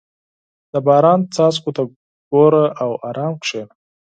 •د 0.71 0.73
باران 0.85 1.19
څاڅکو 1.33 1.69
ته 1.75 1.83
ګوره 2.31 2.65
او 2.83 2.91
ارام 3.09 3.33
کښېنه. 3.43 3.73